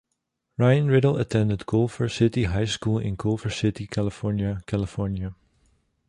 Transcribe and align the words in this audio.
Ryan 0.57 0.87
Riddle 0.87 1.19
attended 1.19 1.67
Culver 1.67 2.09
City 2.09 2.45
High 2.45 2.65
School 2.65 2.97
in 2.97 3.15
Culver 3.17 3.51
City, 3.51 3.85
California, 3.85 4.63
California. 4.65 5.35